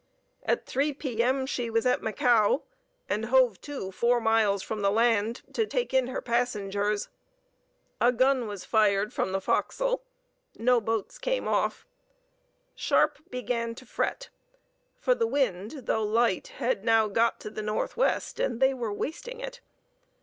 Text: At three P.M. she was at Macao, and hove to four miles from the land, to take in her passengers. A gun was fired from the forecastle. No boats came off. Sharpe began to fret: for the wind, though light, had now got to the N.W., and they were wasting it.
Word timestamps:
At 0.41 0.65
three 0.65 0.93
P.M. 0.93 1.45
she 1.45 1.69
was 1.69 1.85
at 1.85 2.01
Macao, 2.01 2.63
and 3.07 3.25
hove 3.25 3.61
to 3.61 3.91
four 3.91 4.19
miles 4.19 4.63
from 4.63 4.81
the 4.81 4.89
land, 4.89 5.43
to 5.53 5.67
take 5.67 5.93
in 5.93 6.07
her 6.07 6.23
passengers. 6.23 7.09
A 8.01 8.11
gun 8.11 8.47
was 8.47 8.65
fired 8.65 9.13
from 9.13 9.31
the 9.31 9.39
forecastle. 9.39 10.01
No 10.57 10.81
boats 10.81 11.19
came 11.19 11.47
off. 11.47 11.85
Sharpe 12.73 13.19
began 13.29 13.75
to 13.75 13.85
fret: 13.85 14.29
for 14.99 15.13
the 15.13 15.27
wind, 15.27 15.85
though 15.85 16.01
light, 16.03 16.47
had 16.57 16.83
now 16.83 17.07
got 17.07 17.39
to 17.41 17.51
the 17.51 17.61
N.W., 17.61 17.87
and 18.39 18.59
they 18.59 18.73
were 18.73 18.91
wasting 18.91 19.39
it. 19.39 19.61